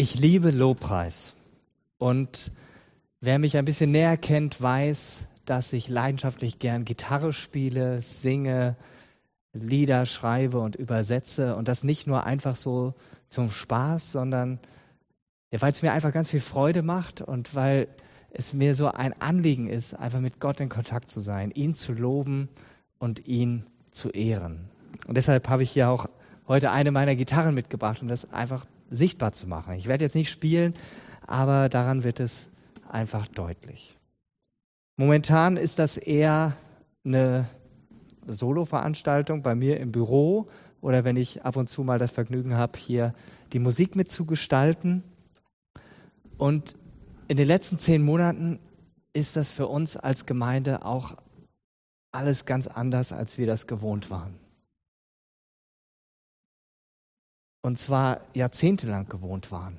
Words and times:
Ich 0.00 0.14
liebe 0.14 0.52
Lobpreis. 0.52 1.34
Und 1.98 2.52
wer 3.20 3.40
mich 3.40 3.56
ein 3.56 3.64
bisschen 3.64 3.90
näher 3.90 4.16
kennt, 4.16 4.62
weiß, 4.62 5.22
dass 5.44 5.72
ich 5.72 5.88
leidenschaftlich 5.88 6.60
gern 6.60 6.84
Gitarre 6.84 7.32
spiele, 7.32 8.00
singe, 8.00 8.76
Lieder 9.52 10.06
schreibe 10.06 10.60
und 10.60 10.76
übersetze. 10.76 11.56
Und 11.56 11.66
das 11.66 11.82
nicht 11.82 12.06
nur 12.06 12.22
einfach 12.22 12.54
so 12.54 12.94
zum 13.28 13.50
Spaß, 13.50 14.12
sondern 14.12 14.60
weil 15.50 15.72
es 15.72 15.82
mir 15.82 15.92
einfach 15.92 16.12
ganz 16.12 16.30
viel 16.30 16.38
Freude 16.38 16.82
macht 16.82 17.20
und 17.20 17.56
weil 17.56 17.88
es 18.30 18.52
mir 18.52 18.76
so 18.76 18.86
ein 18.92 19.20
Anliegen 19.20 19.68
ist, 19.68 19.94
einfach 19.94 20.20
mit 20.20 20.38
Gott 20.38 20.60
in 20.60 20.68
Kontakt 20.68 21.10
zu 21.10 21.18
sein, 21.18 21.50
ihn 21.50 21.74
zu 21.74 21.92
loben 21.92 22.48
und 23.00 23.26
ihn 23.26 23.66
zu 23.90 24.10
ehren. 24.10 24.68
Und 25.08 25.16
deshalb 25.16 25.48
habe 25.48 25.64
ich 25.64 25.72
hier 25.72 25.88
auch 25.88 26.08
heute 26.46 26.70
eine 26.70 26.92
meiner 26.92 27.16
Gitarren 27.16 27.56
mitgebracht, 27.56 28.00
um 28.00 28.06
das 28.06 28.32
einfach 28.32 28.64
sichtbar 28.90 29.32
zu 29.32 29.46
machen. 29.46 29.74
Ich 29.74 29.88
werde 29.88 30.04
jetzt 30.04 30.14
nicht 30.14 30.30
spielen, 30.30 30.74
aber 31.26 31.68
daran 31.68 32.04
wird 32.04 32.20
es 32.20 32.50
einfach 32.88 33.26
deutlich. 33.28 33.96
Momentan 34.96 35.56
ist 35.56 35.78
das 35.78 35.96
eher 35.96 36.56
eine 37.04 37.48
Solo-Veranstaltung 38.26 39.42
bei 39.42 39.54
mir 39.54 39.78
im 39.78 39.92
Büro 39.92 40.48
oder 40.80 41.04
wenn 41.04 41.16
ich 41.16 41.44
ab 41.44 41.56
und 41.56 41.68
zu 41.68 41.82
mal 41.82 41.98
das 41.98 42.10
Vergnügen 42.10 42.54
habe, 42.54 42.78
hier 42.78 43.14
die 43.52 43.58
Musik 43.58 43.96
mitzugestalten. 43.96 45.02
Und 46.36 46.76
in 47.28 47.36
den 47.36 47.46
letzten 47.46 47.78
zehn 47.78 48.02
Monaten 48.02 48.58
ist 49.12 49.36
das 49.36 49.50
für 49.50 49.66
uns 49.66 49.96
als 49.96 50.26
Gemeinde 50.26 50.84
auch 50.84 51.16
alles 52.12 52.44
ganz 52.44 52.66
anders, 52.66 53.12
als 53.12 53.38
wir 53.38 53.46
das 53.46 53.66
gewohnt 53.66 54.10
waren. 54.10 54.34
Und 57.62 57.78
zwar 57.78 58.20
jahrzehntelang 58.34 59.08
gewohnt 59.08 59.50
waren. 59.50 59.78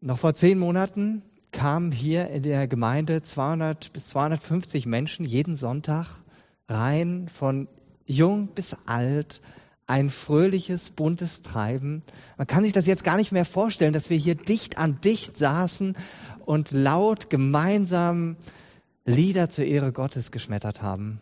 Noch 0.00 0.18
vor 0.18 0.34
zehn 0.34 0.58
Monaten 0.58 1.22
kamen 1.50 1.92
hier 1.92 2.30
in 2.30 2.42
der 2.42 2.68
Gemeinde 2.68 3.22
200 3.22 3.92
bis 3.92 4.06
250 4.08 4.86
Menschen 4.86 5.24
jeden 5.24 5.56
Sonntag 5.56 6.20
rein, 6.68 7.28
von 7.28 7.68
jung 8.06 8.48
bis 8.48 8.76
alt, 8.86 9.40
ein 9.86 10.10
fröhliches, 10.10 10.90
buntes 10.90 11.42
Treiben. 11.42 12.02
Man 12.36 12.46
kann 12.46 12.62
sich 12.62 12.74
das 12.74 12.86
jetzt 12.86 13.04
gar 13.04 13.16
nicht 13.16 13.32
mehr 13.32 13.46
vorstellen, 13.46 13.94
dass 13.94 14.10
wir 14.10 14.18
hier 14.18 14.34
dicht 14.34 14.76
an 14.76 15.00
dicht 15.00 15.36
saßen 15.36 15.96
und 16.44 16.72
laut 16.72 17.30
gemeinsam 17.30 18.36
Lieder 19.04 19.48
zur 19.48 19.64
Ehre 19.64 19.90
Gottes 19.92 20.30
geschmettert 20.30 20.82
haben. 20.82 21.20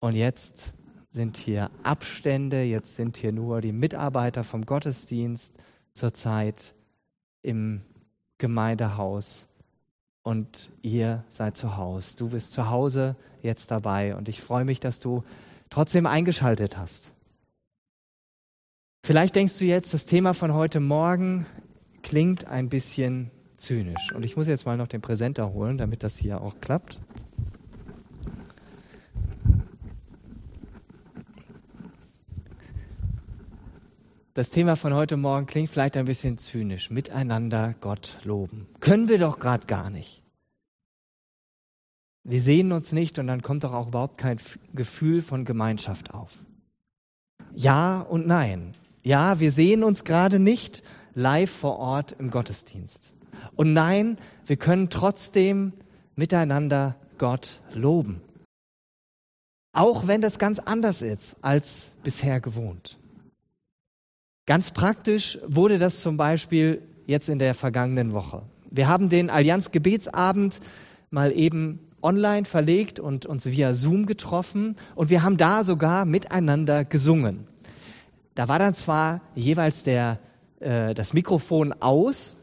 Und 0.00 0.14
jetzt 0.16 0.72
sind 1.12 1.36
hier 1.36 1.70
Abstände, 1.82 2.62
jetzt 2.62 2.96
sind 2.96 3.16
hier 3.18 3.32
nur 3.32 3.60
die 3.60 3.72
Mitarbeiter 3.72 4.44
vom 4.44 4.64
Gottesdienst 4.64 5.54
zurzeit 5.92 6.74
im 7.42 7.82
Gemeindehaus 8.38 9.48
und 10.22 10.70
ihr 10.80 11.24
seid 11.28 11.56
zu 11.56 11.76
Hause. 11.76 12.16
Du 12.16 12.30
bist 12.30 12.52
zu 12.52 12.70
Hause 12.70 13.14
jetzt 13.42 13.70
dabei 13.70 14.16
und 14.16 14.28
ich 14.28 14.40
freue 14.40 14.64
mich, 14.64 14.80
dass 14.80 15.00
du 15.00 15.22
trotzdem 15.68 16.06
eingeschaltet 16.06 16.78
hast. 16.78 17.12
Vielleicht 19.04 19.34
denkst 19.36 19.58
du 19.58 19.64
jetzt, 19.64 19.92
das 19.92 20.06
Thema 20.06 20.32
von 20.32 20.54
heute 20.54 20.80
Morgen 20.80 21.46
klingt 22.02 22.46
ein 22.46 22.68
bisschen 22.68 23.30
zynisch 23.56 24.12
und 24.14 24.24
ich 24.24 24.36
muss 24.36 24.46
jetzt 24.46 24.64
mal 24.64 24.76
noch 24.76 24.88
den 24.88 25.02
Präsenter 25.02 25.52
holen, 25.52 25.76
damit 25.76 26.02
das 26.02 26.16
hier 26.16 26.40
auch 26.40 26.60
klappt. 26.60 27.00
Das 34.34 34.48
Thema 34.48 34.76
von 34.76 34.94
heute 34.94 35.18
Morgen 35.18 35.44
klingt 35.44 35.68
vielleicht 35.68 35.94
ein 35.98 36.06
bisschen 36.06 36.38
zynisch. 36.38 36.90
Miteinander 36.90 37.74
Gott 37.82 38.16
loben. 38.24 38.66
Können 38.80 39.10
wir 39.10 39.18
doch 39.18 39.38
gerade 39.38 39.66
gar 39.66 39.90
nicht. 39.90 40.22
Wir 42.24 42.40
sehen 42.40 42.72
uns 42.72 42.92
nicht 42.92 43.18
und 43.18 43.26
dann 43.26 43.42
kommt 43.42 43.62
doch 43.64 43.74
auch 43.74 43.88
überhaupt 43.88 44.16
kein 44.16 44.38
Gefühl 44.72 45.20
von 45.20 45.44
Gemeinschaft 45.44 46.14
auf. 46.14 46.38
Ja 47.54 48.00
und 48.00 48.26
nein. 48.26 48.74
Ja, 49.02 49.38
wir 49.38 49.52
sehen 49.52 49.84
uns 49.84 50.02
gerade 50.02 50.38
nicht 50.38 50.82
live 51.12 51.50
vor 51.50 51.78
Ort 51.78 52.12
im 52.18 52.30
Gottesdienst. 52.30 53.12
Und 53.54 53.74
nein, 53.74 54.16
wir 54.46 54.56
können 54.56 54.88
trotzdem 54.88 55.74
miteinander 56.16 56.96
Gott 57.18 57.60
loben. 57.74 58.22
Auch 59.74 60.06
wenn 60.06 60.22
das 60.22 60.38
ganz 60.38 60.58
anders 60.58 61.02
ist 61.02 61.36
als 61.44 61.92
bisher 62.02 62.40
gewohnt. 62.40 62.98
Ganz 64.44 64.72
praktisch 64.72 65.38
wurde 65.46 65.78
das 65.78 66.00
zum 66.00 66.16
Beispiel 66.16 66.82
jetzt 67.06 67.28
in 67.28 67.38
der 67.38 67.54
vergangenen 67.54 68.12
Woche. 68.12 68.42
Wir 68.70 68.88
haben 68.88 69.08
den 69.08 69.30
Allianz 69.30 69.70
Gebetsabend 69.70 70.58
mal 71.10 71.30
eben 71.30 71.78
online 72.02 72.44
verlegt 72.44 72.98
und 72.98 73.24
uns 73.24 73.46
via 73.46 73.72
Zoom 73.72 74.04
getroffen 74.06 74.74
und 74.96 75.10
wir 75.10 75.22
haben 75.22 75.36
da 75.36 75.62
sogar 75.62 76.06
miteinander 76.06 76.84
gesungen. 76.84 77.46
Da 78.34 78.48
war 78.48 78.58
dann 78.58 78.74
zwar 78.74 79.20
jeweils 79.36 79.84
der, 79.84 80.18
äh, 80.58 80.92
das 80.92 81.12
Mikrofon 81.12 81.72
aus, 81.78 82.34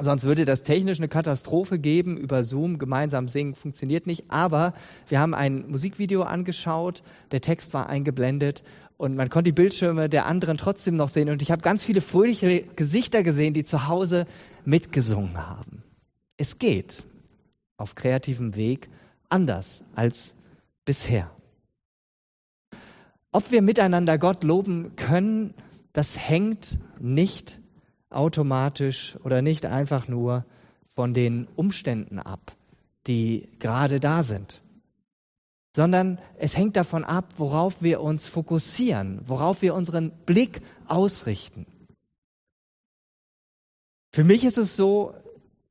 sonst 0.00 0.22
würde 0.22 0.44
das 0.44 0.62
technisch 0.62 0.98
eine 0.98 1.08
Katastrophe 1.08 1.80
geben. 1.80 2.16
Über 2.16 2.44
Zoom 2.44 2.78
gemeinsam 2.78 3.26
singen 3.26 3.56
funktioniert 3.56 4.06
nicht, 4.06 4.26
aber 4.28 4.74
wir 5.08 5.18
haben 5.18 5.34
ein 5.34 5.68
Musikvideo 5.68 6.22
angeschaut, 6.22 7.02
der 7.32 7.40
Text 7.40 7.74
war 7.74 7.88
eingeblendet 7.88 8.62
und 9.02 9.16
man 9.16 9.30
konnte 9.30 9.48
die 9.48 9.60
Bildschirme 9.60 10.08
der 10.08 10.26
anderen 10.26 10.56
trotzdem 10.56 10.94
noch 10.94 11.08
sehen. 11.08 11.28
Und 11.28 11.42
ich 11.42 11.50
habe 11.50 11.60
ganz 11.60 11.82
viele 11.82 12.00
fröhliche 12.00 12.62
Gesichter 12.76 13.24
gesehen, 13.24 13.52
die 13.52 13.64
zu 13.64 13.88
Hause 13.88 14.26
mitgesungen 14.64 15.44
haben. 15.44 15.82
Es 16.36 16.60
geht 16.60 17.02
auf 17.76 17.96
kreativem 17.96 18.54
Weg 18.54 18.88
anders 19.28 19.82
als 19.96 20.36
bisher. 20.84 21.28
Ob 23.32 23.50
wir 23.50 23.60
miteinander 23.60 24.18
Gott 24.18 24.44
loben 24.44 24.94
können, 24.94 25.54
das 25.92 26.16
hängt 26.16 26.78
nicht 27.00 27.58
automatisch 28.08 29.16
oder 29.24 29.42
nicht 29.42 29.66
einfach 29.66 30.06
nur 30.06 30.44
von 30.94 31.12
den 31.12 31.48
Umständen 31.56 32.20
ab, 32.20 32.54
die 33.08 33.48
gerade 33.58 33.98
da 33.98 34.22
sind 34.22 34.62
sondern 35.74 36.18
es 36.38 36.56
hängt 36.56 36.76
davon 36.76 37.04
ab, 37.04 37.34
worauf 37.38 37.82
wir 37.82 38.00
uns 38.00 38.28
fokussieren, 38.28 39.20
worauf 39.26 39.62
wir 39.62 39.74
unseren 39.74 40.10
Blick 40.10 40.60
ausrichten. 40.86 41.66
Für 44.14 44.24
mich 44.24 44.44
ist 44.44 44.58
es 44.58 44.76
so, 44.76 45.14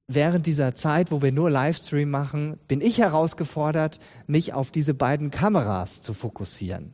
während 0.08 0.48
dieser 0.48 0.74
Zeit, 0.74 1.12
wo 1.12 1.22
wir 1.22 1.32
nur 1.32 1.52
Livestream 1.52 2.10
machen, 2.10 2.58
bin 2.68 2.82
ich 2.82 2.98
herausgefordert, 2.98 4.00
mich 4.26 4.54
auf 4.54 4.72
diese 4.72 4.96
beiden 4.96 5.30
Kameras 5.30 6.02
zu 6.02 6.14
fokussieren. 6.14 6.94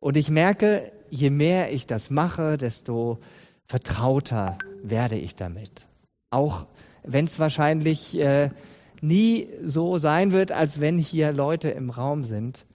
Und 0.00 0.16
ich 0.16 0.30
merke, 0.30 0.92
je 1.10 1.30
mehr 1.30 1.72
ich 1.72 1.86
das 1.86 2.10
mache, 2.10 2.56
desto 2.56 3.18
vertrauter 3.66 4.56
werde 4.82 5.16
ich 5.16 5.34
damit. 5.34 5.86
Auch 6.30 6.66
wenn 7.02 7.24
es 7.24 7.40
wahrscheinlich 7.40 8.16
äh, 8.18 8.50
nie 9.02 9.48
so 9.62 9.98
sein 9.98 10.32
wird, 10.32 10.52
als 10.52 10.80
wenn 10.80 10.98
hier 10.98 11.32
Leute 11.32 11.70
im 11.70 11.90
Raum 11.90 12.24
sind, 12.24 12.66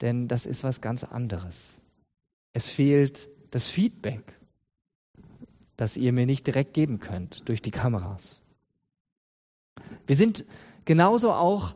denn 0.00 0.28
das 0.28 0.46
ist 0.46 0.64
was 0.64 0.80
ganz 0.80 1.04
anderes. 1.04 1.78
Es 2.52 2.68
fehlt 2.68 3.28
das 3.50 3.68
Feedback, 3.68 4.38
das 5.76 5.96
ihr 5.96 6.12
mir 6.12 6.26
nicht 6.26 6.46
direkt 6.46 6.74
geben 6.74 7.00
könnt 7.00 7.48
durch 7.48 7.62
die 7.62 7.70
Kameras. 7.70 8.40
Wir 10.06 10.16
sind 10.16 10.44
genauso 10.84 11.32
auch 11.32 11.74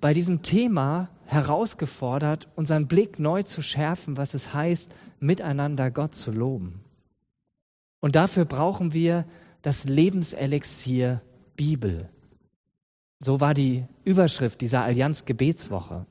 bei 0.00 0.14
diesem 0.14 0.42
Thema 0.42 1.08
herausgefordert, 1.24 2.48
unseren 2.56 2.88
Blick 2.88 3.18
neu 3.18 3.42
zu 3.42 3.62
schärfen, 3.62 4.16
was 4.16 4.34
es 4.34 4.54
heißt, 4.54 4.90
miteinander 5.20 5.90
Gott 5.90 6.14
zu 6.14 6.30
loben. 6.30 6.80
Und 8.00 8.16
dafür 8.16 8.44
brauchen 8.44 8.92
wir 8.92 9.26
das 9.62 9.84
Lebenselixier 9.84 11.20
Bibel. 11.56 12.08
So 13.20 13.40
war 13.40 13.52
die 13.52 13.84
Überschrift 14.04 14.60
dieser 14.60 14.82
Allianz 14.82 15.24
Gebetswoche. 15.24 16.06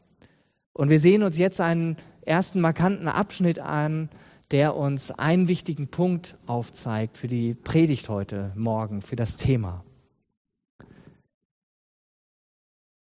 Und 0.74 0.90
wir 0.90 1.00
sehen 1.00 1.24
uns 1.24 1.38
jetzt 1.38 1.62
einen 1.62 1.96
ersten 2.22 2.60
markanten 2.60 3.08
Abschnitt 3.08 3.60
an, 3.60 4.10
der 4.52 4.76
uns 4.76 5.12
einen 5.12 5.48
wichtigen 5.48 5.88
Punkt 5.88 6.38
aufzeigt 6.46 7.18
für 7.18 7.28
die 7.28 7.54
Predigt 7.54 8.10
heute 8.10 8.52
Morgen, 8.56 9.02
für 9.02 9.16
das 9.16 9.38
Thema. 9.38 9.84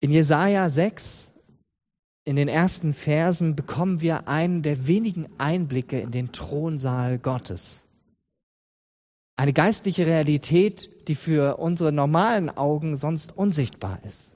In 0.01 0.11
Jesaja 0.11 0.69
6, 0.69 1.31
in 2.25 2.37
den 2.37 2.49
ersten 2.49 2.95
Versen, 2.95 3.55
bekommen 3.55 4.01
wir 4.01 4.29
einen 4.29 4.63
der 4.63 4.87
wenigen 4.87 5.29
Einblicke 5.39 6.01
in 6.01 6.11
den 6.11 6.33
Thronsaal 6.33 7.19
Gottes. 7.19 7.87
Eine 9.41 9.55
geistliche 9.55 10.05
Realität, 10.05 11.09
die 11.09 11.15
für 11.15 11.57
unsere 11.57 11.93
normalen 11.93 12.51
Augen 12.51 12.99
sonst 12.99 13.35
unsichtbar 13.35 13.99
ist. 14.07 14.35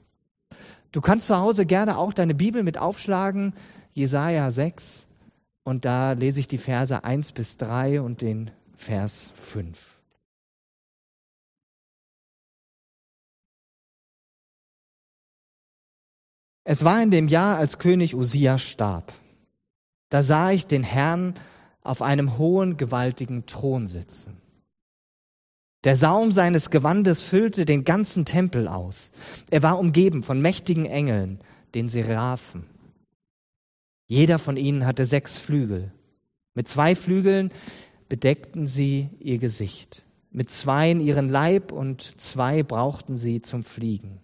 Du 0.91 0.99
kannst 0.99 1.27
zu 1.27 1.37
Hause 1.37 1.67
gerne 1.67 1.99
auch 1.99 2.11
deine 2.11 2.33
Bibel 2.33 2.63
mit 2.63 2.79
aufschlagen, 2.79 3.53
Jesaja 3.93 4.49
6, 4.49 5.05
und 5.63 5.85
da 5.85 6.13
lese 6.13 6.39
ich 6.39 6.47
die 6.47 6.57
Verse 6.57 7.03
1 7.03 7.33
bis 7.33 7.57
3 7.57 8.01
und 8.01 8.21
den 8.21 8.49
Vers 8.75 9.31
5. 9.35 9.79
Es 16.63 16.83
war 16.83 17.03
in 17.03 17.11
dem 17.11 17.27
Jahr, 17.27 17.57
als 17.57 17.77
König 17.77 18.15
Usia 18.15 18.57
starb. 18.57 19.13
Da 20.09 20.23
sah 20.23 20.49
ich 20.49 20.65
den 20.65 20.81
Herrn 20.81 21.35
auf 21.83 22.01
einem 22.01 22.39
hohen, 22.39 22.77
gewaltigen 22.77 23.45
Thron 23.45 23.87
sitzen 23.87 24.41
der 25.85 25.95
Saum 25.95 26.31
seines 26.31 26.71
Gewandes 26.71 27.21
füllte 27.21 27.63
den 27.63 27.83
ganzen 27.83 28.25
Tempel 28.25 28.67
aus. 28.67 29.11
Er 29.51 29.63
war 29.63 29.79
umgeben 29.79 30.23
von 30.23 30.41
mächtigen 30.41 30.85
Engeln, 30.85 31.39
den 31.75 31.89
Seraphen. 31.89 32.65
Jeder 34.07 34.39
von 34.39 34.57
ihnen 34.57 34.85
hatte 34.85 35.05
sechs 35.05 35.37
Flügel. 35.37 35.91
Mit 36.55 36.67
zwei 36.67 36.95
Flügeln 36.95 37.51
bedeckten 38.09 38.65
sie 38.65 39.09
ihr 39.19 39.37
Gesicht, 39.37 40.03
mit 40.31 40.49
zweien 40.49 40.99
ihren 40.99 41.29
Leib 41.29 41.71
und 41.71 42.19
zwei 42.19 42.63
brauchten 42.63 43.17
sie 43.17 43.41
zum 43.41 43.63
Fliegen. 43.63 44.19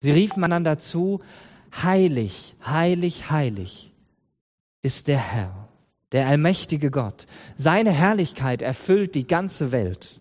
Sie 0.00 0.10
riefen 0.10 0.42
einander 0.44 0.78
zu, 0.78 1.20
Heilig, 1.74 2.54
heilig, 2.66 3.30
heilig 3.30 3.92
ist 4.82 5.08
der 5.08 5.18
Herr, 5.18 5.68
der 6.10 6.26
allmächtige 6.26 6.90
Gott. 6.90 7.26
Seine 7.56 7.92
Herrlichkeit 7.92 8.60
erfüllt 8.60 9.14
die 9.14 9.26
ganze 9.26 9.72
Welt. 9.72 10.20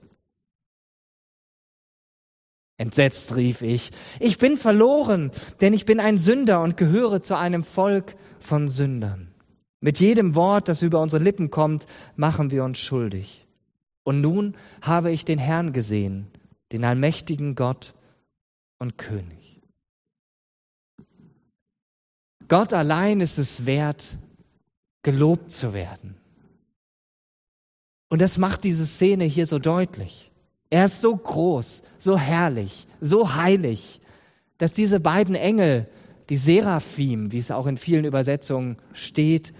Entsetzt 2.82 3.36
rief 3.36 3.62
ich, 3.62 3.92
ich 4.20 4.40
bin 4.40 4.58
verloren, 4.58 5.30
denn 5.62 5.72
ich 5.72 5.86
bin 5.86 6.00
ein 6.00 6.18
Sünder 6.18 6.64
und 6.64 6.78
gehöre 6.78 7.22
zu 7.22 7.38
einem 7.38 7.64
Volk 7.64 8.16
von 8.40 8.70
Sündern. 8.70 9.32
Mit 9.82 10.00
jedem 10.00 10.34
Wort, 10.34 10.68
das 10.68 10.82
über 10.82 11.00
unsere 11.00 11.22
Lippen 11.22 11.52
kommt, 11.52 11.86
machen 12.16 12.50
wir 12.50 12.64
uns 12.64 12.80
schuldig. 12.80 13.46
Und 14.02 14.22
nun 14.22 14.58
habe 14.82 15.12
ich 15.12 15.26
den 15.26 15.38
Herrn 15.38 15.74
gesehen, 15.74 16.26
den 16.72 16.84
allmächtigen 16.84 17.54
Gott 17.54 17.94
und 18.80 18.98
König. 18.98 19.62
Gott 22.48 22.74
allein 22.74 23.22
ist 23.22 23.38
es 23.38 23.68
wert, 23.68 24.18
gelobt 25.04 25.52
zu 25.52 25.74
werden. 25.74 26.16
Und 28.10 28.24
das 28.24 28.40
macht 28.40 28.64
diese 28.64 28.88
Szene 28.88 29.26
hier 29.26 29.46
so 29.46 29.60
deutlich. 29.60 30.31
Er 30.72 30.86
ist 30.86 31.02
so 31.02 31.16
groß, 31.16 31.84
so 31.98 32.18
herrlich, 32.18 32.88
so 33.02 33.36
heilig, 33.36 34.00
dass 34.58 34.72
diese 34.72 35.02
beiden 35.02 35.36
Engel, 35.36 35.88
die 36.30 36.38
Seraphim, 36.38 37.32
wie 37.34 37.40
es 37.40 37.52
auch 37.52 37.68
in 37.68 37.78
vielen 37.78 38.06
Übersetzungen 38.06 38.78
steht, 38.94 39.54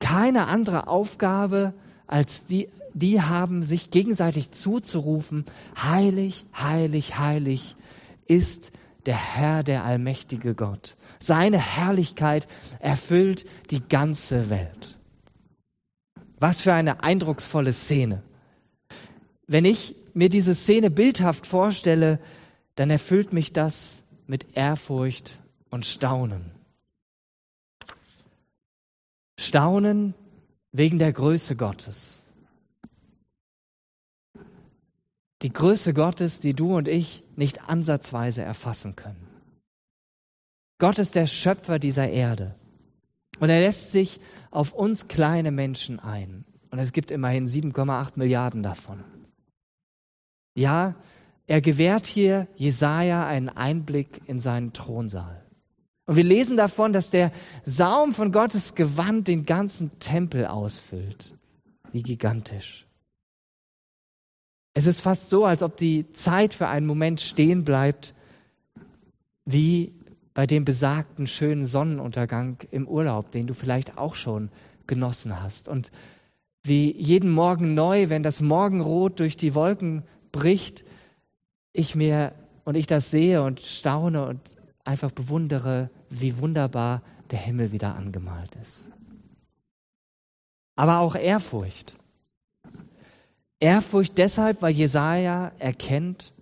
keine 0.00 0.46
andere 0.46 0.88
Aufgabe 0.88 1.74
als 2.06 2.46
die, 2.46 2.70
die 2.94 3.20
haben, 3.20 3.62
sich 3.62 3.90
gegenseitig 3.90 4.50
zuzurufen, 4.52 5.44
heilig, 5.76 6.46
heilig, 6.56 7.18
heilig 7.18 7.76
ist 8.26 8.72
der 9.04 9.16
Herr, 9.16 9.62
der 9.62 9.84
allmächtige 9.84 10.54
Gott. 10.54 10.96
Seine 11.20 11.58
Herrlichkeit 11.58 12.46
erfüllt 12.80 13.44
die 13.70 13.86
ganze 13.86 14.48
Welt. 14.48 14.96
Was 16.40 16.62
für 16.62 16.72
eine 16.72 17.02
eindrucksvolle 17.02 17.74
Szene. 17.74 18.22
Wenn 19.46 19.66
ich 19.66 19.94
mir 20.18 20.28
diese 20.28 20.52
Szene 20.52 20.90
bildhaft 20.90 21.46
vorstelle, 21.46 22.18
dann 22.74 22.90
erfüllt 22.90 23.32
mich 23.32 23.52
das 23.52 24.02
mit 24.26 24.56
Ehrfurcht 24.56 25.38
und 25.70 25.86
Staunen. 25.86 26.50
Staunen 29.38 30.14
wegen 30.72 30.98
der 30.98 31.12
Größe 31.12 31.54
Gottes. 31.54 32.24
Die 35.42 35.52
Größe 35.52 35.94
Gottes, 35.94 36.40
die 36.40 36.52
du 36.52 36.76
und 36.76 36.88
ich 36.88 37.22
nicht 37.36 37.68
ansatzweise 37.68 38.42
erfassen 38.42 38.96
können. 38.96 39.28
Gott 40.78 40.98
ist 40.98 41.14
der 41.14 41.28
Schöpfer 41.28 41.78
dieser 41.78 42.08
Erde. 42.08 42.56
Und 43.38 43.50
er 43.50 43.60
lässt 43.60 43.92
sich 43.92 44.18
auf 44.50 44.72
uns 44.72 45.06
kleine 45.06 45.52
Menschen 45.52 46.00
ein. 46.00 46.44
Und 46.72 46.80
es 46.80 46.92
gibt 46.92 47.12
immerhin 47.12 47.46
7,8 47.46 48.14
Milliarden 48.16 48.64
davon. 48.64 49.04
Ja, 50.58 50.96
er 51.46 51.60
gewährt 51.60 52.06
hier 52.06 52.48
Jesaja 52.56 53.24
einen 53.24 53.48
Einblick 53.48 54.20
in 54.26 54.40
seinen 54.40 54.72
Thronsaal. 54.72 55.40
Und 56.06 56.16
wir 56.16 56.24
lesen 56.24 56.56
davon, 56.56 56.92
dass 56.92 57.10
der 57.10 57.30
Saum 57.64 58.12
von 58.12 58.32
Gottes 58.32 58.74
Gewand 58.74 59.28
den 59.28 59.46
ganzen 59.46 59.96
Tempel 60.00 60.46
ausfüllt. 60.46 61.32
Wie 61.92 62.02
gigantisch. 62.02 62.88
Es 64.74 64.86
ist 64.86 65.00
fast 65.00 65.30
so, 65.30 65.44
als 65.44 65.62
ob 65.62 65.76
die 65.76 66.10
Zeit 66.12 66.54
für 66.54 66.66
einen 66.66 66.86
Moment 66.86 67.20
stehen 67.20 67.62
bleibt, 67.62 68.12
wie 69.44 69.92
bei 70.34 70.44
dem 70.44 70.64
besagten 70.64 71.28
schönen 71.28 71.66
Sonnenuntergang 71.66 72.58
im 72.72 72.88
Urlaub, 72.88 73.30
den 73.30 73.46
du 73.46 73.54
vielleicht 73.54 73.96
auch 73.96 74.16
schon 74.16 74.50
genossen 74.88 75.40
hast. 75.40 75.68
Und 75.68 75.92
wie 76.64 76.92
jeden 77.00 77.30
Morgen 77.30 77.74
neu, 77.74 78.08
wenn 78.08 78.24
das 78.24 78.40
Morgenrot 78.40 79.20
durch 79.20 79.36
die 79.36 79.54
Wolken 79.54 80.02
bricht, 80.38 80.84
ich 81.72 81.96
mir 81.96 82.32
und 82.64 82.76
ich 82.76 82.86
das 82.86 83.10
sehe 83.10 83.42
und 83.42 83.60
staune 83.60 84.24
und 84.24 84.40
einfach 84.84 85.10
bewundere, 85.10 85.90
wie 86.10 86.38
wunderbar 86.38 87.02
der 87.30 87.40
Himmel 87.40 87.72
wieder 87.72 87.96
angemalt 87.96 88.54
ist. 88.62 88.90
Aber 90.76 91.00
auch 91.00 91.16
Ehrfurcht. 91.16 91.94
Ehrfurcht 93.58 94.16
deshalb, 94.16 94.62
weil 94.62 94.72
Jesaja 94.72 95.50
erkennt, 95.58 96.32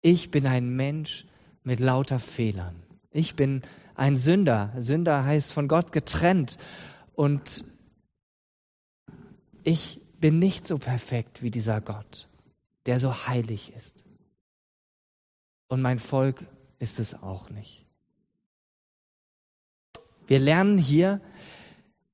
ich 0.00 0.30
bin 0.30 0.46
ein 0.46 0.74
Mensch 0.74 1.26
mit 1.64 1.80
lauter 1.80 2.18
Fehlern. 2.18 2.76
Ich 3.10 3.36
bin 3.36 3.60
ein 3.94 4.16
Sünder. 4.16 4.72
Sünder 4.78 5.24
heißt 5.24 5.52
von 5.52 5.68
Gott 5.68 5.92
getrennt. 5.92 6.56
Und 7.14 7.64
ich 9.64 10.00
bin 10.20 10.38
nicht 10.38 10.66
so 10.66 10.78
perfekt 10.78 11.42
wie 11.42 11.50
dieser 11.50 11.80
Gott, 11.80 12.27
der 12.88 12.98
so 12.98 13.26
heilig 13.26 13.72
ist. 13.76 14.04
Und 15.68 15.82
mein 15.82 15.98
Volk 15.98 16.46
ist 16.78 16.98
es 16.98 17.22
auch 17.22 17.50
nicht. 17.50 17.84
Wir 20.26 20.38
lernen 20.38 20.78
hier, 20.78 21.20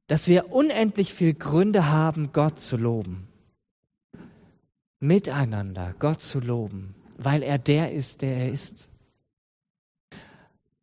dass 0.09 0.27
wir 0.27 0.53
unendlich 0.53 1.15
viel 1.15 1.33
Gründe 1.33 1.87
haben, 1.87 2.33
Gott 2.33 2.61
zu 2.61 2.77
loben. 2.77 3.29
Miteinander 4.99 5.95
Gott 6.01 6.21
zu 6.21 6.41
loben, 6.41 6.97
weil 7.19 7.45
er 7.45 7.59
der 7.59 7.93
ist, 7.93 8.23
der 8.23 8.37
er 8.37 8.51
ist. 8.51 8.89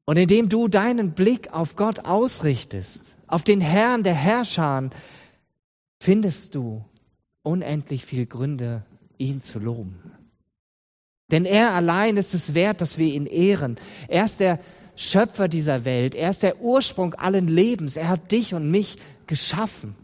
Und 0.06 0.18
indem 0.18 0.48
du 0.48 0.70
deinen 0.70 1.12
Blick 1.14 1.54
auf 1.54 1.76
Gott 1.76 2.00
ausrichtest, 2.00 3.18
auf 3.28 3.44
den 3.44 3.60
Herrn 3.60 4.04
der 4.04 4.14
Herrscher, 4.14 4.90
findest 6.00 6.56
du 6.56 6.86
unendlich 7.44 8.06
viel 8.06 8.26
Gründe, 8.26 8.86
ihn 9.22 9.42
zu 9.42 9.60
loben. 9.60 10.00
Denn 11.32 11.46
er 11.46 11.72
allein 11.72 12.18
ist 12.18 12.34
es 12.34 12.54
wert, 12.54 12.82
dass 12.82 12.98
wir 12.98 13.14
ihn 13.14 13.26
ehren. 13.26 13.78
Er 14.10 14.26
ist 14.26 14.40
der 14.40 14.60
Schöpfer 14.98 15.48
dieser 15.48 15.86
Welt. 15.86 16.14
Er 16.14 16.30
ist 16.30 16.44
der 16.44 16.62
Ursprung 16.62 17.14
allen 17.14 17.48
Lebens. 17.48 17.96
Er 17.96 18.10
hat 18.10 18.32
dich 18.32 18.54
und 18.54 18.70
mich 18.70 18.98
geschaffen. 19.28 19.96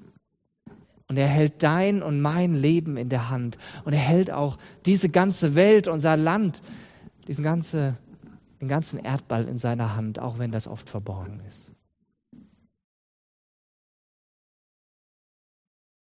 Und 1.10 1.18
er 1.18 1.28
hält 1.28 1.64
dein 1.64 2.02
und 2.02 2.22
mein 2.22 2.54
Leben 2.54 2.98
in 2.98 3.10
der 3.10 3.30
Hand. 3.30 3.58
Und 3.84 3.94
er 3.94 4.00
hält 4.00 4.32
auch 4.32 4.58
diese 4.86 5.10
ganze 5.10 5.56
Welt, 5.56 5.88
unser 5.88 6.16
Land, 6.16 6.62
diesen 7.28 7.44
ganze, 7.44 7.98
den 8.62 8.68
ganzen 8.68 9.00
Erdball 9.00 9.48
in 9.48 9.58
seiner 9.58 9.96
Hand, 9.96 10.20
auch 10.20 10.40
wenn 10.40 10.52
das 10.52 10.68
oft 10.68 10.90
verborgen 10.90 11.42
ist. 11.48 11.74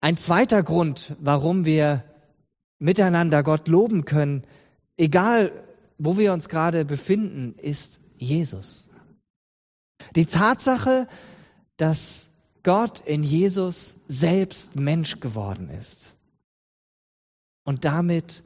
Ein 0.03 0.17
zweiter 0.17 0.63
Grund, 0.63 1.15
warum 1.21 1.67
wir 1.67 2.05
miteinander 2.81 3.45
Gott 3.45 3.69
loben 3.69 4.05
können, 4.05 4.45
egal 4.97 5.53
wo 5.99 6.17
wir 6.19 6.33
uns 6.33 6.49
gerade 6.49 6.85
befinden, 6.85 7.55
ist 7.59 8.01
Jesus. 8.17 8.89
Die 10.17 10.27
Tatsache, 10.27 11.07
dass 11.77 12.31
Gott 12.63 13.01
in 13.01 13.23
Jesus 13.23 13.99
selbst 14.09 14.77
Mensch 14.77 15.21
geworden 15.21 15.71
ist 15.71 16.15
und 17.65 17.85
damit 17.85 18.43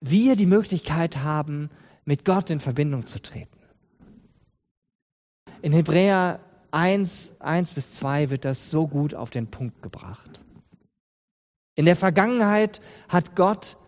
wir 0.00 0.36
die 0.36 0.46
Möglichkeit 0.46 1.18
haben, 1.18 1.70
mit 2.04 2.24
Gott 2.24 2.50
in 2.50 2.60
Verbindung 2.60 3.04
zu 3.04 3.20
treten. 3.20 3.58
In 5.62 5.72
Hebräer 5.72 6.40
1, 6.70 7.40
1 7.40 7.72
bis 7.72 7.92
2 7.94 8.30
wird 8.30 8.44
das 8.44 8.70
so 8.70 8.88
gut 8.88 9.14
auf 9.14 9.30
den 9.30 9.48
Punkt 9.48 9.82
gebracht. 9.82 10.40
In 11.80 11.86
der 11.86 11.96
Vergangenheit 11.96 12.82
hat 13.08 13.34
Gott 13.34 13.78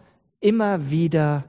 immer 0.40 0.90
wieder 0.90 1.44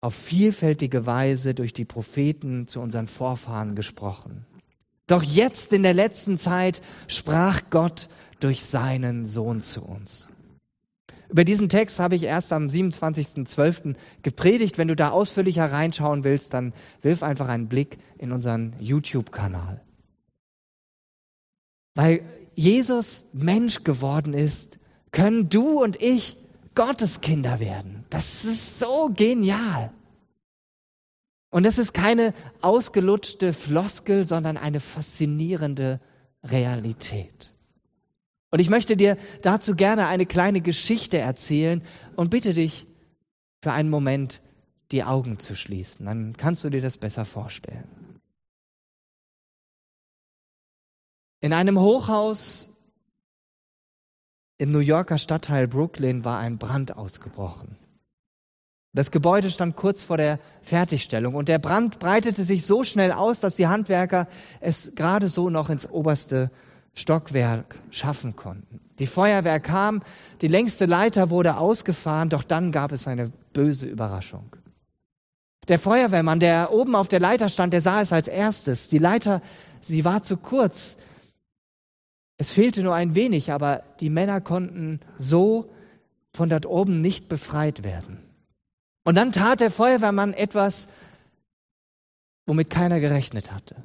auf 0.00 0.14
vielfältige 0.14 1.04
Weise 1.04 1.52
durch 1.52 1.72
die 1.72 1.84
Propheten 1.84 2.68
zu 2.68 2.78
unseren 2.78 3.08
Vorfahren 3.08 3.74
gesprochen. 3.74 4.46
Doch 5.08 5.24
jetzt 5.24 5.72
in 5.72 5.82
der 5.82 5.94
letzten 5.94 6.38
Zeit 6.38 6.80
sprach 7.08 7.62
Gott 7.70 8.08
durch 8.38 8.62
seinen 8.62 9.26
Sohn 9.26 9.64
zu 9.64 9.82
uns. 9.82 10.32
Über 11.28 11.42
diesen 11.42 11.68
Text 11.68 11.98
habe 11.98 12.14
ich 12.14 12.22
erst 12.22 12.52
am 12.52 12.68
27.12. 12.68 13.96
gepredigt. 14.22 14.78
Wenn 14.78 14.86
du 14.86 14.94
da 14.94 15.10
ausführlicher 15.10 15.72
reinschauen 15.72 16.22
willst, 16.22 16.54
dann 16.54 16.72
wirf 17.00 17.24
einfach 17.24 17.48
einen 17.48 17.66
Blick 17.66 17.98
in 18.16 18.30
unseren 18.30 18.76
YouTube-Kanal. 18.78 19.80
Weil 21.96 22.20
Jesus 22.54 23.24
Mensch 23.32 23.82
geworden 23.82 24.34
ist, 24.34 24.78
können 25.12 25.48
du 25.48 25.82
und 25.82 26.00
ich 26.00 26.36
Gottes 26.74 27.20
Kinder 27.20 27.60
werden. 27.60 28.04
Das 28.10 28.44
ist 28.44 28.78
so 28.78 29.10
genial. 29.14 29.92
Und 31.50 31.64
das 31.64 31.78
ist 31.78 31.92
keine 31.92 32.32
ausgelutschte 32.62 33.52
Floskel, 33.52 34.26
sondern 34.26 34.56
eine 34.56 34.80
faszinierende 34.80 36.00
Realität. 36.42 37.50
Und 38.50 38.58
ich 38.58 38.70
möchte 38.70 38.96
dir 38.96 39.18
dazu 39.42 39.74
gerne 39.76 40.06
eine 40.06 40.26
kleine 40.26 40.62
Geschichte 40.62 41.18
erzählen 41.18 41.82
und 42.16 42.30
bitte 42.30 42.54
dich 42.54 42.86
für 43.62 43.72
einen 43.72 43.90
Moment 43.90 44.40
die 44.92 45.04
Augen 45.04 45.38
zu 45.38 45.54
schließen. 45.54 46.06
Dann 46.06 46.34
kannst 46.36 46.64
du 46.64 46.70
dir 46.70 46.80
das 46.80 46.96
besser 46.96 47.24
vorstellen. 47.24 47.84
In 51.40 51.52
einem 51.52 51.78
Hochhaus 51.78 52.71
im 54.58 54.70
New 54.70 54.78
Yorker 54.78 55.18
Stadtteil 55.18 55.68
Brooklyn 55.68 56.24
war 56.24 56.38
ein 56.38 56.58
Brand 56.58 56.96
ausgebrochen. 56.96 57.76
Das 58.94 59.10
Gebäude 59.10 59.50
stand 59.50 59.74
kurz 59.74 60.02
vor 60.02 60.18
der 60.18 60.38
Fertigstellung 60.60 61.34
und 61.34 61.48
der 61.48 61.58
Brand 61.58 61.98
breitete 61.98 62.44
sich 62.44 62.66
so 62.66 62.84
schnell 62.84 63.10
aus, 63.10 63.40
dass 63.40 63.56
die 63.56 63.66
Handwerker 63.66 64.28
es 64.60 64.94
gerade 64.94 65.28
so 65.28 65.48
noch 65.48 65.70
ins 65.70 65.88
oberste 65.88 66.50
Stockwerk 66.94 67.76
schaffen 67.90 68.36
konnten. 68.36 68.80
Die 68.98 69.06
Feuerwehr 69.06 69.60
kam, 69.60 70.02
die 70.42 70.48
längste 70.48 70.84
Leiter 70.84 71.30
wurde 71.30 71.56
ausgefahren, 71.56 72.28
doch 72.28 72.42
dann 72.42 72.70
gab 72.70 72.92
es 72.92 73.08
eine 73.08 73.32
böse 73.54 73.86
Überraschung. 73.86 74.56
Der 75.68 75.78
Feuerwehrmann, 75.78 76.40
der 76.40 76.72
oben 76.72 76.94
auf 76.94 77.08
der 77.08 77.20
Leiter 77.20 77.48
stand, 77.48 77.72
der 77.72 77.80
sah 77.80 78.02
es 78.02 78.12
als 78.12 78.28
erstes. 78.28 78.88
Die 78.88 78.98
Leiter, 78.98 79.40
sie 79.80 80.04
war 80.04 80.22
zu 80.22 80.36
kurz. 80.36 80.96
Es 82.42 82.50
fehlte 82.50 82.82
nur 82.82 82.96
ein 82.96 83.14
wenig, 83.14 83.52
aber 83.52 83.84
die 84.00 84.10
Männer 84.10 84.40
konnten 84.40 84.98
so 85.16 85.70
von 86.32 86.48
dort 86.48 86.66
oben 86.66 87.00
nicht 87.00 87.28
befreit 87.28 87.84
werden. 87.84 88.18
Und 89.04 89.16
dann 89.16 89.30
tat 89.30 89.60
der 89.60 89.70
Feuerwehrmann 89.70 90.32
etwas, 90.32 90.88
womit 92.44 92.68
keiner 92.68 92.98
gerechnet 92.98 93.52
hatte. 93.52 93.76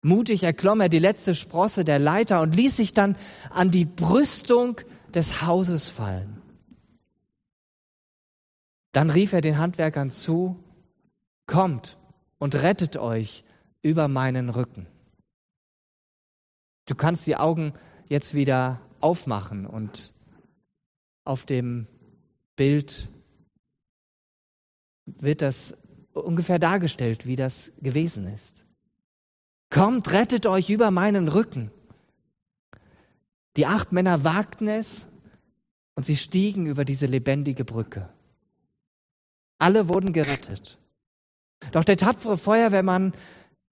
Mutig 0.00 0.44
erklomm 0.44 0.80
er 0.80 0.88
die 0.88 1.00
letzte 1.00 1.34
Sprosse 1.34 1.84
der 1.84 1.98
Leiter 1.98 2.40
und 2.40 2.54
ließ 2.54 2.76
sich 2.76 2.92
dann 2.92 3.16
an 3.50 3.72
die 3.72 3.84
Brüstung 3.84 4.80
des 5.12 5.42
Hauses 5.42 5.88
fallen. 5.88 6.40
Dann 8.92 9.10
rief 9.10 9.32
er 9.32 9.40
den 9.40 9.58
Handwerkern 9.58 10.12
zu, 10.12 10.62
kommt 11.48 11.96
und 12.38 12.54
rettet 12.54 12.96
euch 12.96 13.42
über 13.82 14.06
meinen 14.06 14.50
Rücken. 14.50 14.86
Du 16.86 16.94
kannst 16.94 17.26
die 17.26 17.36
Augen 17.36 17.72
jetzt 18.08 18.34
wieder 18.34 18.80
aufmachen 19.00 19.66
und 19.66 20.12
auf 21.24 21.44
dem 21.44 21.86
Bild 22.56 23.08
wird 25.06 25.42
das 25.42 25.78
ungefähr 26.12 26.58
dargestellt, 26.58 27.26
wie 27.26 27.36
das 27.36 27.72
gewesen 27.80 28.26
ist. 28.26 28.64
Kommt, 29.70 30.12
rettet 30.12 30.46
euch 30.46 30.70
über 30.70 30.90
meinen 30.90 31.28
Rücken. 31.28 31.70
Die 33.56 33.66
acht 33.66 33.92
Männer 33.92 34.24
wagten 34.24 34.68
es 34.68 35.08
und 35.94 36.04
sie 36.04 36.16
stiegen 36.16 36.66
über 36.66 36.84
diese 36.84 37.06
lebendige 37.06 37.64
Brücke. 37.64 38.08
Alle 39.58 39.88
wurden 39.88 40.12
gerettet. 40.12 40.78
Doch 41.72 41.84
der 41.84 41.96
tapfere 41.96 42.36
Feuerwehrmann 42.36 43.14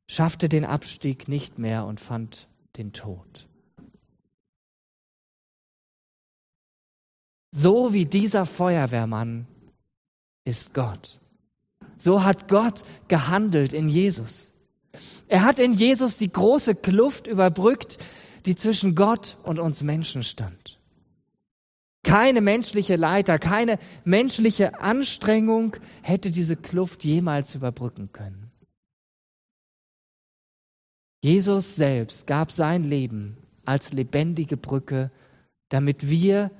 schaffte 0.08 0.48
den 0.48 0.64
Abstieg 0.64 1.28
nicht 1.28 1.58
mehr 1.58 1.84
und 1.84 2.00
fand 2.00 2.48
den 2.76 2.92
Tod. 2.92 3.46
So 7.50 7.92
wie 7.92 8.06
dieser 8.06 8.46
Feuerwehrmann 8.46 9.46
ist 10.44 10.72
Gott. 10.74 11.20
So 11.98 12.24
hat 12.24 12.48
Gott 12.48 12.82
gehandelt 13.08 13.72
in 13.72 13.88
Jesus. 13.88 14.52
Er 15.28 15.44
hat 15.44 15.58
in 15.58 15.72
Jesus 15.72 16.18
die 16.18 16.32
große 16.32 16.74
Kluft 16.74 17.26
überbrückt, 17.26 17.98
die 18.46 18.56
zwischen 18.56 18.94
Gott 18.94 19.38
und 19.42 19.58
uns 19.58 19.82
Menschen 19.82 20.22
stand. 20.22 20.78
Keine 22.02 22.40
menschliche 22.40 22.96
Leiter, 22.96 23.38
keine 23.38 23.78
menschliche 24.04 24.80
Anstrengung 24.80 25.76
hätte 26.02 26.30
diese 26.30 26.56
Kluft 26.56 27.04
jemals 27.04 27.54
überbrücken 27.54 28.10
können. 28.12 28.51
Jesus 31.22 31.76
selbst 31.76 32.26
gab 32.26 32.50
sein 32.50 32.82
Leben 32.82 33.36
als 33.64 33.92
lebendige 33.92 34.56
Brücke, 34.56 35.12
damit 35.68 36.10
wir 36.10 36.50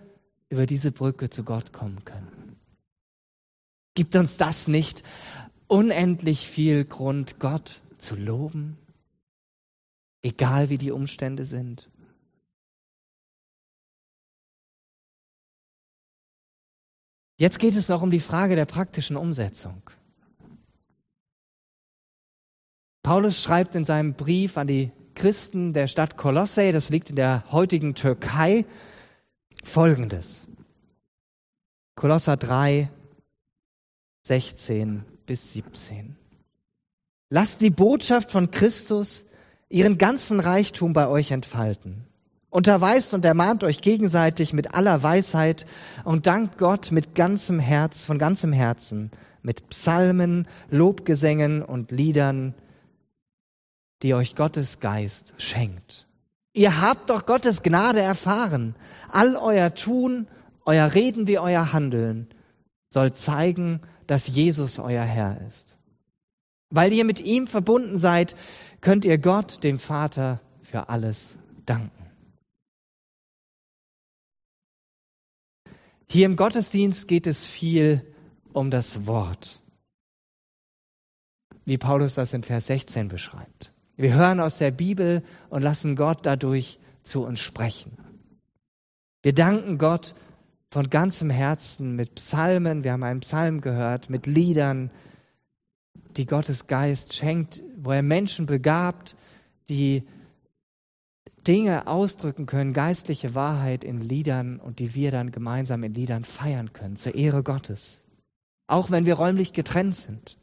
über 0.49 0.67
diese 0.67 0.93
Brücke 0.93 1.31
zu 1.31 1.43
Gott 1.43 1.73
kommen 1.73 2.05
können. 2.05 2.57
Gibt 3.95 4.15
uns 4.15 4.37
das 4.37 4.69
nicht 4.69 5.03
unendlich 5.67 6.49
viel 6.49 6.85
Grund, 6.85 7.41
Gott 7.41 7.83
zu 7.99 8.15
loben, 8.15 8.79
egal 10.23 10.71
wie 10.71 10.79
die 10.79 10.93
Umstände 10.93 11.45
sind. 11.45 11.91
Jetzt 17.37 17.59
geht 17.59 17.75
es 17.75 17.89
noch 17.89 18.03
um 18.03 18.13
die 18.13 18.21
Frage 18.21 18.55
der 18.55 18.67
praktischen 18.67 19.17
Umsetzung. 19.17 19.83
Paulus 23.03 23.43
schreibt 23.43 23.75
in 23.75 23.85
seinem 23.85 24.15
Brief 24.15 24.57
an 24.57 24.69
die 24.69 24.93
Christen 25.15 25.73
der 25.73 25.89
Stadt 25.89 26.17
Kolosse, 26.17 26.73
das 26.73 26.89
liegt 26.89 27.11
in 27.11 27.17
der 27.17 27.45
heutigen 27.51 27.95
Türkei, 27.95 28.65
folgendes. 29.65 30.47
Kolosser 31.97 32.37
3, 32.37 32.91
16 34.23 35.05
bis 35.27 35.53
17. 35.53 36.17
Lasst 37.29 37.61
die 37.61 37.71
Botschaft 37.71 38.31
von 38.31 38.51
Christus 38.51 39.27
ihren 39.69 39.99
ganzen 39.99 40.39
Reichtum 40.39 40.93
bei 40.93 41.09
euch 41.09 41.33
entfalten. 41.33 42.05
Unterweist 42.51 43.15
und 43.15 43.25
ermahnt 43.25 43.65
euch 43.65 43.81
gegenseitig 43.81 44.53
mit 44.53 44.75
aller 44.75 45.03
Weisheit 45.03 45.67
und 46.05 46.27
dankt 46.27 46.59
Gott 46.59 46.93
mit 46.93 47.15
ganzem 47.15 47.59
Herz, 47.59 48.05
von 48.05 48.19
ganzem 48.19 48.53
Herzen, 48.53 49.11
mit 49.43 49.71
Psalmen, 49.71 50.47
Lobgesängen 50.71 51.63
und 51.63 51.91
Liedern, 51.91 52.55
die 54.03 54.15
euch 54.15 54.35
Gottes 54.35 54.81
Geist 54.81 55.35
schenkt. 55.39 56.07
Ihr 56.53 56.81
habt 56.81 57.11
doch 57.11 57.25
Gottes 57.25 57.63
Gnade 57.63 58.01
erfahren. 58.01 58.75
All 59.09 59.37
euer 59.37 59.75
Tun, 59.75 60.29
euer 60.65 60.93
Reden 60.95 61.27
wie 61.27 61.39
euer 61.39 61.73
Handeln 61.73 62.29
soll 62.89 63.15
zeigen, 63.15 63.81
dass 64.07 64.29
Jesus 64.29 64.79
euer 64.79 65.05
Herr 65.05 65.41
ist. 65.49 65.79
Weil 66.69 66.93
ihr 66.93 67.05
mit 67.05 67.21
ihm 67.21 67.47
verbunden 67.47 67.97
seid, 67.97 68.37
könnt 68.81 69.05
ihr 69.05 69.19
Gott, 69.19 69.65
dem 69.65 69.79
Vater, 69.79 70.41
für 70.63 70.89
alles 70.89 71.39
danken. 71.65 71.91
Hier 76.09 76.27
im 76.27 76.37
Gottesdienst 76.37 77.09
geht 77.09 77.27
es 77.27 77.47
viel 77.47 78.15
um 78.53 78.71
das 78.71 79.07
Wort, 79.07 79.63
wie 81.65 81.79
Paulus 81.79 82.15
das 82.15 82.35
in 82.35 82.43
Vers 82.43 82.67
16 82.67 83.09
beschreibt. 83.09 83.73
Wir 84.03 84.15
hören 84.15 84.41
aus 84.41 84.59
der 84.59 84.73
Bibel 84.73 85.23
und 85.49 85.63
lassen 85.63 85.95
Gott 85.95 86.27
dadurch 86.27 86.81
zu 87.05 87.25
uns 87.25 87.39
sprechen. 87.39 87.93
Wir 89.23 89.33
danken 89.33 89.79
Gott 89.79 90.17
von 90.71 90.91
ganzem 90.91 91.31
Herzen 91.31 91.95
mit 91.95 92.17
Psalmen, 92.17 92.83
wir 92.83 92.91
haben 92.91 93.05
einen 93.05 93.21
Psalm 93.21 93.61
gehört, 93.61 94.11
mit 94.11 94.27
Liedern, 94.27 94.91
die 96.17 96.27
Gottes 96.27 96.67
Geist 96.67 97.15
schenkt, 97.15 97.63
wo 97.77 97.93
er 97.93 98.03
Menschen 98.03 98.47
begabt, 98.47 99.15
die 99.69 100.03
Dinge 101.47 101.87
ausdrücken 101.87 102.47
können, 102.47 102.73
geistliche 102.73 103.37
Wahrheit 103.37 103.85
in 103.85 104.01
Liedern 104.01 104.59
und 104.59 104.81
die 104.81 104.97
wir 104.97 105.13
dann 105.13 105.31
gemeinsam 105.31 105.85
in 105.85 105.95
Liedern 105.95 106.25
feiern 106.25 106.73
können, 106.73 106.97
zur 106.97 107.15
Ehre 107.15 107.45
Gottes. 107.45 108.05
Auch 108.67 108.91
wenn 108.91 109.07
wir 109.07 109.15
räumlich 109.15 109.53
getrennt 109.53 109.95
sind. 109.95 110.39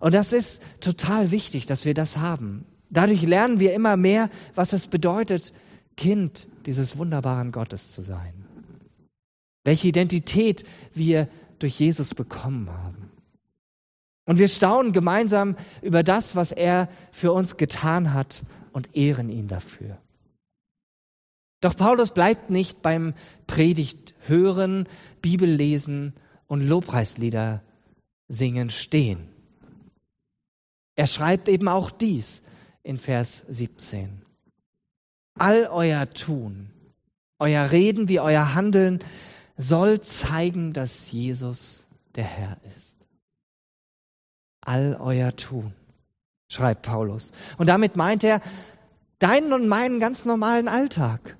Und 0.00 0.14
das 0.14 0.32
ist 0.32 0.62
total 0.80 1.30
wichtig, 1.30 1.66
dass 1.66 1.84
wir 1.84 1.94
das 1.94 2.18
haben. 2.18 2.64
Dadurch 2.90 3.22
lernen 3.22 3.60
wir 3.60 3.74
immer 3.74 3.96
mehr, 3.96 4.30
was 4.54 4.72
es 4.72 4.86
bedeutet, 4.86 5.52
Kind 5.96 6.46
dieses 6.66 6.98
wunderbaren 6.98 7.52
Gottes 7.52 7.92
zu 7.92 8.02
sein. 8.02 8.44
Welche 9.64 9.88
Identität 9.88 10.64
wir 10.94 11.28
durch 11.58 11.80
Jesus 11.80 12.14
bekommen 12.14 12.70
haben. 12.70 13.10
Und 14.26 14.38
wir 14.38 14.48
staunen 14.48 14.92
gemeinsam 14.92 15.56
über 15.82 16.02
das, 16.02 16.36
was 16.36 16.52
er 16.52 16.88
für 17.12 17.32
uns 17.32 17.56
getan 17.56 18.12
hat 18.12 18.42
und 18.72 18.94
ehren 18.96 19.30
ihn 19.30 19.48
dafür. 19.48 19.98
Doch 21.60 21.76
Paulus 21.76 22.12
bleibt 22.12 22.50
nicht 22.50 22.82
beim 22.82 23.14
Predigt 23.46 24.14
hören, 24.26 24.86
Bibel 25.22 25.48
lesen 25.48 26.12
und 26.46 26.60
Lobpreislieder 26.60 27.62
singen 28.28 28.70
stehen. 28.70 29.28
Er 30.96 31.06
schreibt 31.06 31.48
eben 31.48 31.68
auch 31.68 31.90
dies 31.90 32.42
in 32.82 32.98
Vers 32.98 33.44
17. 33.48 34.22
All 35.38 35.66
euer 35.66 36.08
Tun, 36.10 36.70
euer 37.38 37.70
Reden 37.70 38.08
wie 38.08 38.18
euer 38.18 38.54
Handeln 38.54 39.00
soll 39.58 40.00
zeigen, 40.00 40.72
dass 40.72 41.12
Jesus 41.12 41.86
der 42.14 42.24
Herr 42.24 42.56
ist. 42.66 42.96
All 44.62 44.96
euer 44.98 45.36
Tun, 45.36 45.74
schreibt 46.48 46.82
Paulus. 46.82 47.32
Und 47.58 47.68
damit 47.68 47.96
meint 47.96 48.24
er 48.24 48.40
deinen 49.18 49.52
und 49.52 49.68
meinen 49.68 50.00
ganz 50.00 50.24
normalen 50.24 50.68
Alltag. 50.68 51.36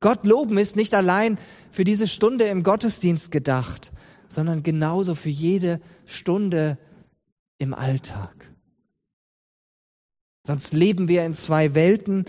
Gott 0.00 0.26
loben 0.26 0.58
ist 0.58 0.76
nicht 0.76 0.94
allein 0.94 1.38
für 1.70 1.84
diese 1.84 2.06
Stunde 2.06 2.44
im 2.44 2.62
Gottesdienst 2.64 3.30
gedacht, 3.30 3.92
sondern 4.28 4.62
genauso 4.62 5.14
für 5.14 5.28
jede 5.28 5.80
Stunde 6.06 6.78
im 7.58 7.74
Alltag. 7.74 8.34
Sonst 10.46 10.72
leben 10.72 11.08
wir 11.08 11.24
in 11.24 11.34
zwei 11.34 11.74
Welten, 11.74 12.24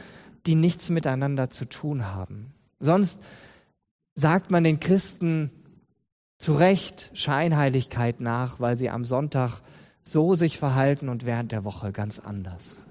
die 0.46 0.56
nichts 0.56 0.90
miteinander 0.90 1.50
zu 1.50 1.66
tun 1.66 2.06
haben. 2.08 2.54
Sonst 2.80 3.22
sagt 4.16 4.52
man 4.52 4.64
den 4.64 4.80
Christen 4.80 5.52
zu 6.38 6.54
Recht 6.54 7.12
Scheinheiligkeit 7.14 8.20
nach, 8.20 8.60
weil 8.60 8.78
sie 8.78 8.90
am 8.90 9.06
Sonntag 9.06 9.62
so 10.04 10.36
sich 10.36 10.58
verhalten 10.58 11.10
und 11.10 11.26
während 11.26 11.52
der 11.52 11.64
Woche 11.64 11.92
ganz 11.92 12.20
anders. 12.20 12.88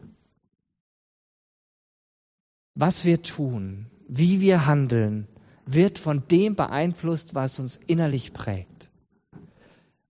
Was 2.75 3.05
wir 3.05 3.23
tun, 3.23 3.87
wie 4.07 4.41
wir 4.41 4.67
handeln, 4.67 5.27
wird 5.67 5.99
von 5.99 6.27
dem 6.29 6.55
beeinflusst, 6.55 7.35
was 7.35 7.59
uns 7.59 7.77
innerlich 7.77 8.33
prägt. 8.33 8.78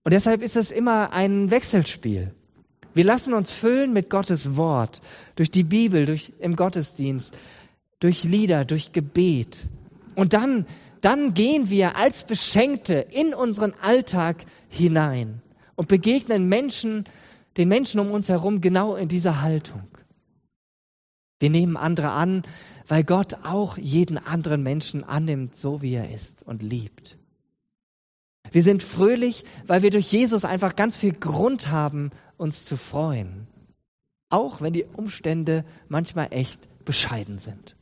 Und 0.09 0.13
deshalb 0.13 0.41
ist 0.41 0.55
es 0.55 0.71
immer 0.71 1.13
ein 1.13 1.51
Wechselspiel. 1.51 2.33
Wir 2.95 3.03
lassen 3.03 3.35
uns 3.35 3.53
füllen 3.53 3.93
mit 3.93 4.09
Gottes 4.09 4.57
Wort, 4.57 5.01
durch 5.35 5.51
die 5.51 5.63
Bibel, 5.63 6.07
durch, 6.07 6.33
im 6.39 6.55
Gottesdienst, 6.55 7.37
durch 7.99 8.23
Lieder, 8.23 8.65
durch 8.65 8.91
Gebet. 8.91 9.67
Und 10.15 10.33
dann, 10.33 10.65
dann 11.01 11.35
gehen 11.35 11.69
wir 11.69 11.95
als 11.95 12.25
Beschenkte 12.25 13.05
in 13.11 13.35
unseren 13.35 13.75
Alltag 13.83 14.45
hinein 14.67 15.43
und 15.75 15.89
begegnen 15.89 16.49
Menschen, 16.49 17.03
den 17.57 17.67
Menschen 17.67 17.99
um 17.99 18.09
uns 18.09 18.29
herum 18.29 18.61
genau 18.61 18.95
in 18.95 19.09
dieser 19.09 19.43
Haltung. 19.43 19.83
Wir 21.39 21.51
nehmen 21.51 21.77
andere 21.77 22.09
an, 22.09 22.41
weil 22.87 23.03
Gott 23.03 23.35
auch 23.43 23.77
jeden 23.77 24.17
anderen 24.17 24.63
Menschen 24.63 25.03
annimmt, 25.03 25.55
so 25.55 25.83
wie 25.83 25.93
er 25.93 26.11
ist 26.11 26.41
und 26.41 26.63
liebt. 26.63 27.18
Wir 28.51 28.63
sind 28.63 28.83
fröhlich, 28.83 29.43
weil 29.67 29.81
wir 29.81 29.91
durch 29.91 30.11
Jesus 30.11 30.45
einfach 30.45 30.75
ganz 30.75 30.97
viel 30.97 31.13
Grund 31.13 31.69
haben, 31.69 32.11
uns 32.37 32.65
zu 32.65 32.77
freuen. 32.77 33.47
Auch 34.29 34.61
wenn 34.61 34.73
die 34.73 34.85
Umstände 34.85 35.65
manchmal 35.87 36.27
echt 36.31 36.59
bescheiden 36.85 37.39
sind. 37.39 37.75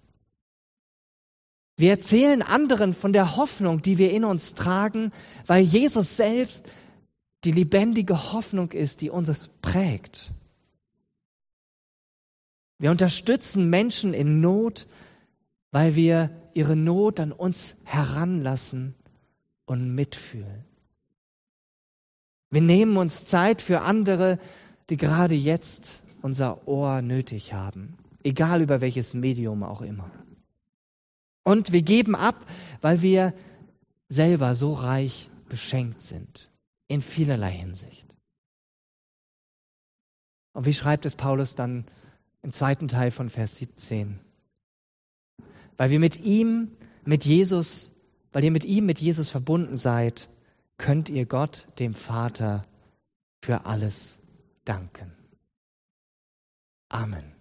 Wir 1.78 1.92
erzählen 1.92 2.42
anderen 2.42 2.94
von 2.94 3.14
der 3.14 3.36
Hoffnung, 3.38 3.82
die 3.82 3.98
wir 3.98 4.12
in 4.12 4.26
uns 4.26 4.56
tragen, 4.56 5.12
weil 5.46 5.62
Jesus 5.62 6.18
selbst 6.18 6.66
die 7.44 7.52
lebendige 7.52 8.34
Hoffnung 8.34 8.72
ist, 8.72 9.02
die 9.02 9.12
uns 9.12 9.50
prägt. 9.62 10.32
Wir 12.80 12.92
unterstützen 12.92 13.70
Menschen 13.70 14.14
in 14.14 14.42
Not, 14.42 14.88
weil 15.72 15.96
wir 15.96 16.32
ihre 16.54 16.76
Not 16.76 17.20
an 17.20 17.32
uns 17.32 17.78
heranlassen 17.86 18.96
und 19.68 19.94
mitfühlen. 19.94 20.66
Wir 22.50 22.62
nehmen 22.62 22.98
uns 22.98 23.26
Zeit 23.26 23.62
für 23.62 23.82
andere, 23.82 24.40
die 24.90 24.98
gerade 24.98 25.36
jetzt 25.36 26.02
unser 26.22 26.68
Ohr 26.68 27.04
nötig 27.04 27.54
haben, 27.54 27.98
egal 28.24 28.62
über 28.62 28.82
welches 28.82 29.14
Medium 29.14 29.62
auch 29.62 29.82
immer. 29.82 30.10
Und 31.44 31.72
wir 31.72 31.82
geben 31.82 32.16
ab, 32.16 32.46
weil 32.82 33.02
wir 33.02 33.34
selber 34.10 34.56
so 34.56 34.74
reich 34.74 35.30
beschenkt 35.50 36.02
sind, 36.02 36.50
in 36.88 37.02
vielerlei 37.02 37.52
Hinsicht. 37.52 38.06
Und 40.54 40.66
wie 40.66 40.74
schreibt 40.74 41.06
es 41.06 41.16
Paulus 41.16 41.56
dann 41.56 41.86
im 42.42 42.52
zweiten 42.52 42.88
Teil 42.88 43.12
von 43.12 43.30
Vers 43.30 43.58
17? 43.58 44.20
Weil 45.76 45.92
wir 45.92 46.00
mit 46.00 46.18
ihm, 46.18 46.72
mit 47.06 47.26
Jesus, 47.26 47.92
weil 48.32 48.44
ihr 48.44 48.52
mit 48.52 48.66
ihm, 48.66 48.86
mit 48.86 49.00
Jesus 49.00 49.30
verbunden 49.30 49.78
seid, 49.78 50.30
könnt 50.78 51.10
ihr 51.10 51.26
Gott, 51.26 51.68
dem 51.80 51.94
Vater, 51.94 52.66
für 53.42 53.66
alles 53.66 54.22
danken. 54.66 55.12
Amen. 56.90 57.37